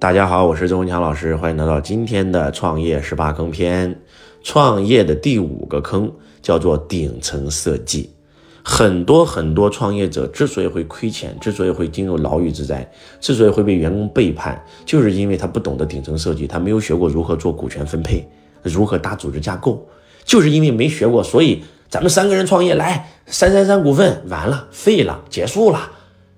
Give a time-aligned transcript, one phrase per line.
[0.00, 3.94] 大家好，我是周文强老师，欢迎来到今天的创业十八坑篇。
[4.42, 8.08] 创业的第五个坑叫做顶层设计。
[8.62, 12.90] 很多很多创业者之所以会亏钱，之所以会进入牢狱之灾，
[13.20, 18.26] 之所以会被员工背叛，就是因为他不懂得顶层设计，他没有学过如何做股权分配，
[18.62, 19.86] 如何搭组织架构，
[20.24, 25.92] 就是因为没学过，所以咱们三个人创业来三三三股份，完了废了，结束了，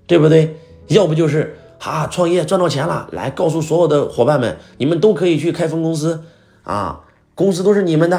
[0.05, 0.53] 对不对？
[0.89, 1.55] 要不就是。
[1.83, 2.07] 啊！
[2.07, 6.23] 创业赚到钱了，来告诉所有的伙伴们，你们都可以去开分公司，
[6.63, 7.01] 啊，
[7.35, 8.17] 公司都是你们的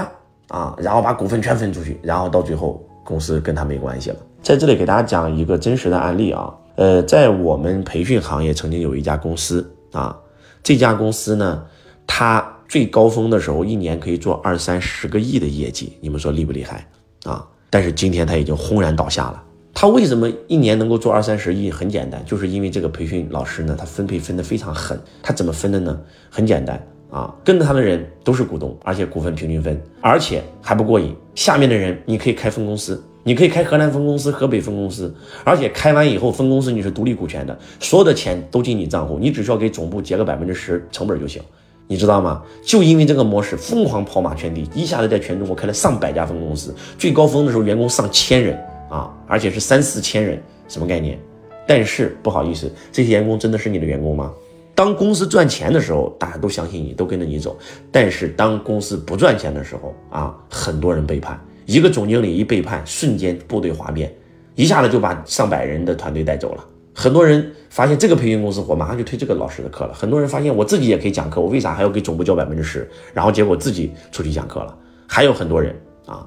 [0.48, 4.16] 啊，然后把股份全分出去，然后到最后公司跟他没关系了。
[4.42, 10.14] 在这里给大家讲一个真实的案例啊，呃，在我们培训行业曾经有一家公司啊，
[10.62, 11.64] 这家公司呢，
[12.06, 16.86] 它最高峰的时候一年可以做二三十个亿的业绩，你们说厉不厉害
[17.24, 17.46] 啊？
[17.70, 19.42] 但是今天它已经轰然倒下了。
[19.84, 21.70] 他为什么一年能够做二三十亿？
[21.70, 24.98] 很简单，就是因为这个培训老师呢，他分配分得非常狠。
[25.22, 26.00] 他怎么分的呢？
[26.30, 31.14] 很简单啊，跟着他的人都是股东，而且股份平均分，而且还不过瘾。
[31.34, 41.42] 下面的人你可以开分公司，你可以开河南分公司、河北分公司，而且开完以后分公司你是独立股权的，所有的钱都进你账户，你只需要给总部结个百分之十成本就行，
[41.86, 42.42] 你知道吗？
[42.64, 48.58] 就因为这个模式疯狂跑马圈地，一下子在全中国开了上百家分公司，最高峰的时候员工上千人。
[48.94, 51.18] 啊，而且是三四千人，什么概念？
[51.66, 54.32] 但是不好意思，这些员工真的是你的员工吗？
[54.72, 57.56] 当公司赚钱的时候，大家都相信你，都跟着你走；
[57.90, 61.40] 但是当公司不赚钱的时候，啊，很多人背叛。
[61.66, 64.14] 一个总经理一背叛，瞬间部队哗变，
[64.54, 66.64] 一下子就把上百人的团队带走了。
[66.94, 69.92] 很多人发现这个培训公司火，马上就推这个老师的课了。
[69.92, 72.88] 很多人发现我自己也可以讲课，我为啥还要给总部交百分之十？
[73.12, 74.78] 然后结果自己出去讲课了。
[75.08, 75.74] 还有很多人
[76.06, 76.24] 啊，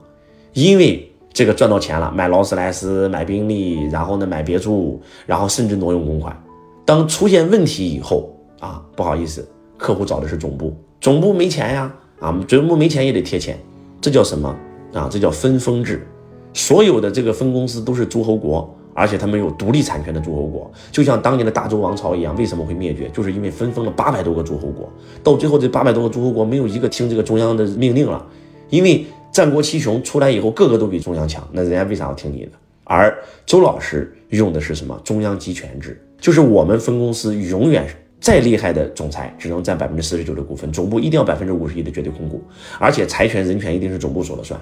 [0.52, 1.10] 因为。
[1.38, 6.36] 这个赚到钱了，买劳斯莱斯，买宾利，然后呢买别墅，然后甚至挪用公款。
[6.84, 13.56] 当出现问题以后啊，不好意思，客户找的是总部，总部没钱呀，啊，总部没钱也得贴钱，
[14.02, 14.50] 这叫什么
[14.96, 15.08] 啊？
[15.12, 16.08] 这叫分封制。
[16.56, 23.08] 所有的这个分公司都是诸侯国，而且他们有独立产权的诸侯国，就像当年的大周王朝一样，为什么会灭绝？
[23.10, 24.92] 就是因为分封了八百多个诸侯国，
[25.24, 28.26] 到最后这八百多个诸侯国没有一个听这个中央的命令了，
[28.72, 29.06] 因为。
[29.38, 32.54] 战国七雄出来以后，个个都比中央强，那人家为啥要听你的？
[32.84, 33.16] 而
[33.46, 35.00] 周老师用的是什么？
[35.04, 37.88] 中央集权制，就是我们分公司永远
[38.20, 42.44] 再厉害的总裁只能占百分之四十九的股份，总部一定要百分之五十一的绝对控股，
[42.80, 44.60] 而且财权人权一定是总部说了算，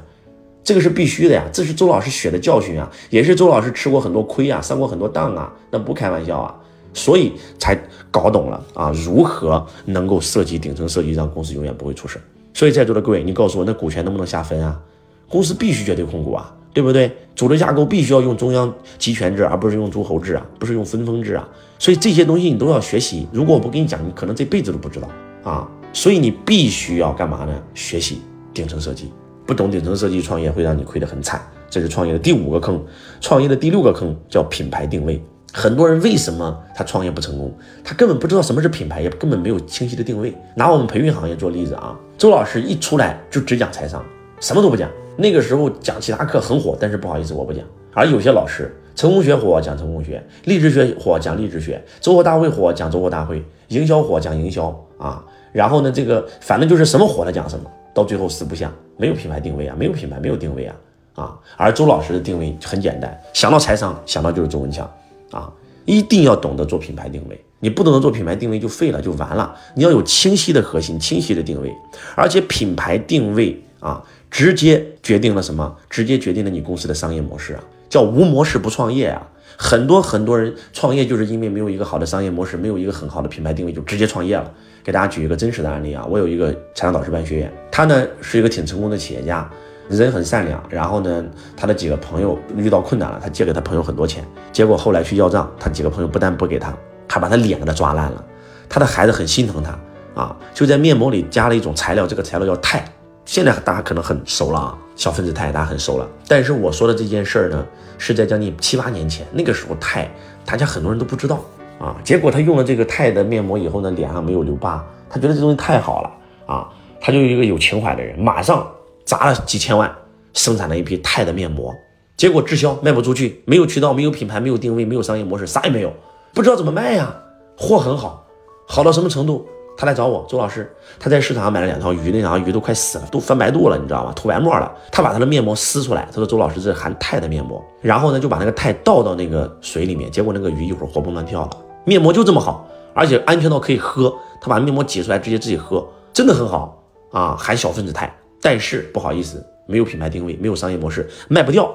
[0.62, 6.54] 这个是必须的呀，这是周老师血的教训啊，也是周老师吃过很多亏啊，上过很多当啊，那不开玩笑啊，
[6.94, 7.82] 所以才
[8.12, 12.20] 搞懂了啊，如何能够设计顶层设计，让公司永远不会出事。
[12.56, 14.80] 所以，在座的各位，你告诉我，那股权能不能下分啊？
[15.28, 17.12] 公司必须绝对控股啊，对不对？
[17.36, 21.46] 组织架构必须要用中央集权制，而不是用诸侯制啊，不是用分封制啊。
[21.78, 23.28] 所以这些东西你都要学习。
[23.34, 25.10] 如果我不跟你讲，你可能这辈子都不知道
[25.44, 25.70] 啊。
[25.92, 27.54] 所以你必须要干嘛呢？
[27.74, 28.22] 学习
[28.54, 29.12] 顶层设计。
[29.46, 31.46] 不懂顶层设计，创业会让你亏得很惨。
[31.70, 32.82] 这是创业的第五个坑。
[33.20, 35.22] 创业的第六个坑叫品牌定位。
[35.58, 37.50] 很多人为什么他创业不成功？
[37.82, 40.36] 他根本不知道什么是品牌，也根本没有清晰的定位。
[40.54, 44.04] 拿我们培训行业做例子啊，周老师一出来就只讲财商，
[44.42, 44.92] 什么都不讲。
[45.16, 47.64] 那个时候讲其他课很火，但是不好意思，我不讲。
[47.94, 55.24] 而有些老师，成功学火讲成功学，励志学火讲励志学，周货大会火讲周货大会，营销火讲营销啊。
[55.54, 60.76] 然后呢，这个反正就是什么火的讲什么，到最后四不像，没有品牌定位啊，没有品牌，没有定位啊
[61.16, 61.40] 啊。
[61.56, 64.86] 而周老师的定位很简单，想到财商，想到就是周文强。
[65.32, 65.52] 啊，
[65.86, 69.56] 一定要懂得做品牌定位，你不懂得做品牌定位就废了，就完了。
[69.76, 71.74] 你要有清晰的核心，清晰的定位，
[72.16, 75.76] 而且品牌定位啊，直接决定了什么？
[75.90, 79.28] 直接决定了你公司的商业模式啊，叫无模式不创业啊。
[79.58, 84.52] 很多很多人创业就是因为没有一个好的商业模式，没有一个很好的品牌定位，就直接创业了。
[84.84, 89.50] 给大家举一个真实的案例啊，我有一个财商导师班学员，他呢是一个挺成功的企业家。
[89.88, 91.24] 人很善良，然后呢，
[91.56, 96.74] 他的几个朋友遇到困难了，他借给他朋友很多钱，结果后来去要账，他几个朋友不但不给他，
[97.08, 98.24] 还把他脸给他抓烂了。
[98.68, 99.78] 他的孩子很心疼他
[100.20, 102.84] 啊，就在面膜里加了一种材料，这个材料叫肽，
[103.26, 106.10] 现在大家可能很熟了啊，小分子肽大家很熟了。
[106.28, 107.64] 但是我说的这件事儿呢，
[108.00, 110.10] 是在将近七八年前，那个时候肽
[110.46, 111.40] 大家很多人都不知道
[111.80, 111.96] 啊。
[112.04, 116.12] 结果他用了这个肽的面膜以后呢，脸上没有留疤，他觉得这东西太好了
[116.48, 116.68] 啊，
[117.00, 118.68] 他就一个有情怀的人，马上。
[119.06, 119.94] 砸了几千万，
[120.34, 121.74] 生产了一批肽的面膜，
[122.18, 125.94] 结果滞销，卖不出去，没有渠道，没有品牌，没有定位，没有商业模式，啥也没有，
[126.34, 127.16] 不知道怎么卖呀。
[127.58, 128.26] 货很好，
[128.68, 129.48] 好到什么程度？
[129.78, 134.14] 他来找我，周老师，他在市场上买了两条鱼，那两条鱼都快死了，都翻白肚了，你知道吗？
[134.16, 134.72] 吐白沫了。
[134.90, 141.50] 他把他的面膜撕出来，他说：“周老师，这是含肽的面膜。”然后呢，就把那个肽倒到那个水里面，结果那个鱼一会儿活蹦乱跳了。
[141.84, 146.82] 面膜就这么好，而且安全到可以喝，他把面膜挤出来直接自己喝，真的很好
[147.12, 148.10] 啊，含小分子肽。
[148.46, 151.68] 但是不好意思，没有品牌定位，没有商业模式，卖不掉。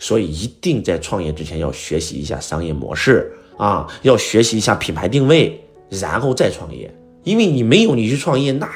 [0.00, 5.60] 所以一定在创业之前要学习一下商业模式啊，要学习一下品牌定位，
[5.90, 6.92] 然后再创业。
[7.22, 8.66] 因为你没有你去创业，那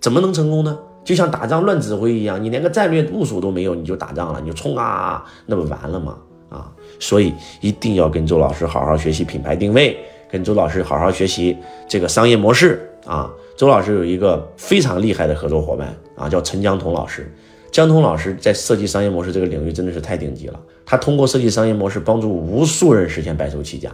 [0.00, 0.78] 怎么能成功呢？
[1.04, 6.16] 就像打仗乱指挥一样，你连个战略部署都没有，你就打仗了，你就冲啊，那不完了吗？
[6.48, 6.70] 啊，
[7.00, 9.98] 所以一定要跟周老师好好学习品牌定位，
[10.30, 11.56] 跟周老师好好学习
[11.88, 13.28] 这个商业模式啊。
[13.56, 17.32] 周老师有一个非常厉害的合作伙伴啊，叫陈江彤老师。
[17.70, 23.92] 江彤老师在设计商业模式这个领域真的是太顶级了，他通过设计商业模式帮助无数人实现白手起家。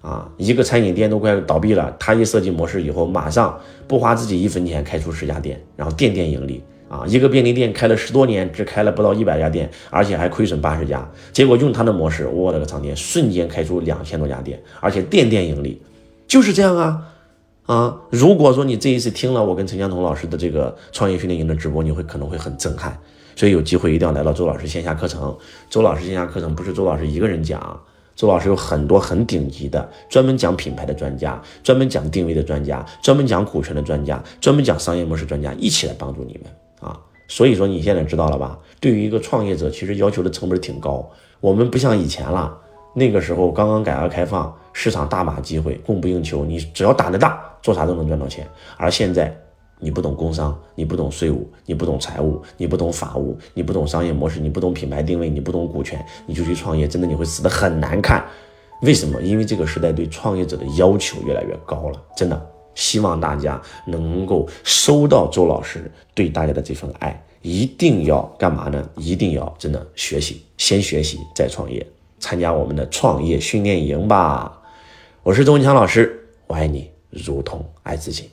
[0.00, 6.62] 啊，一个餐饮店都快倒闭了，他一设计模式以后，马上不花自己一分钱开出十家店，然后店店盈利。
[6.88, 11.06] 啊，一个便利店开了十多年，只开了不到一百家店，而且还亏损八十家。
[11.32, 15.82] 结果用他的模式，我的个苍天，瞬间开出两千多家店，而且店店盈利，
[16.26, 17.02] 就是这样啊
[17.68, 17.94] 啊！
[18.08, 22.98] 如果说你这一次听了我跟陈江彤老师的这个创业训练营的直播，你会可能会很震撼。
[23.36, 25.36] 所以有机会一定要来到周老师线下课程。
[25.68, 27.78] 周老师线下课程不是周老师一个人讲。
[28.16, 36.44] 周老师有很多很顶级的，专门讲品牌的专家，专门讲定位的专家，专门讲股权的专家，专门讲商业模式专家，一起来帮助你们
[36.80, 36.98] 啊！
[37.28, 38.58] 所以说你现在知道了吧？
[38.80, 41.08] 对于一个创业者，其实要求的成本挺高。
[41.38, 42.58] 我们不像以前了，
[42.94, 48.46] 那个时候刚刚改革开放，市场大把机会，供不应求，你只要胆子大，做啥都能赚到钱。
[48.76, 49.36] 而现在。
[49.80, 58.26] 你不懂工商，你不懂税务，你不懂财务，你不懂法务，你不懂商业模式，你不懂品牌定位，你不懂股权，你就去创业，真的你会死得很难看。
[58.82, 59.22] 为什么？
[59.22, 62.02] 因为这个时代对创业者的要求越来越高了。
[62.16, 68.84] 真的，希望大家能够收到周老师对大家的这份爱，一定要干嘛呢？
[68.96, 71.86] 一定要真的学习，先学习再创业，
[72.18, 74.60] 参加我们的创业训练营吧。
[75.22, 78.30] 我是周文强老师，我爱你如同爱自己。